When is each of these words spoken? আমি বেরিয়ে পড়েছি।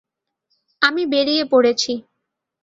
আমি 0.81 1.03
বেরিয়ে 1.05 1.43
পড়েছি। 1.45 1.91